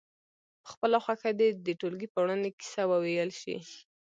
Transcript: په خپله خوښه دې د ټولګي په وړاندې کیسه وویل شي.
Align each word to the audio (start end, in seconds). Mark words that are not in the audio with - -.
په 0.63 0.67
خپله 0.73 0.97
خوښه 1.03 1.31
دې 1.39 1.49
د 1.65 1.67
ټولګي 1.79 2.07
په 2.11 2.19
وړاندې 2.23 2.49
کیسه 2.59 2.83
وویل 2.91 3.29
شي. 3.41 3.55